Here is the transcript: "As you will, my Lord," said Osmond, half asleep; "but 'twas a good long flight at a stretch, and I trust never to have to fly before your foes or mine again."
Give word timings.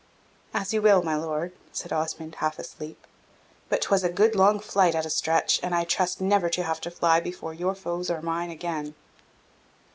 "As 0.51 0.73
you 0.73 0.81
will, 0.81 1.03
my 1.03 1.15
Lord," 1.15 1.51
said 1.71 1.93
Osmond, 1.93 2.33
half 2.39 2.57
asleep; 2.57 3.05
"but 3.69 3.83
'twas 3.83 4.03
a 4.03 4.09
good 4.09 4.35
long 4.35 4.59
flight 4.59 4.95
at 4.95 5.05
a 5.05 5.11
stretch, 5.11 5.59
and 5.61 5.75
I 5.75 5.83
trust 5.83 6.19
never 6.19 6.49
to 6.49 6.63
have 6.63 6.81
to 6.81 6.89
fly 6.89 7.19
before 7.19 7.53
your 7.53 7.75
foes 7.75 8.09
or 8.09 8.19
mine 8.19 8.49
again." 8.49 8.95